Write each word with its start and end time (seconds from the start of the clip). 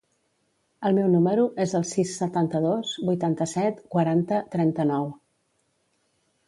El 0.87 0.95
meu 0.99 1.11
número 1.15 1.43
es 1.65 1.75
el 1.81 1.85
sis, 1.91 2.13
setanta-dos, 2.23 2.97
vuitanta-set, 3.11 3.85
quaranta, 3.97 4.43
trenta-nou. 4.57 5.11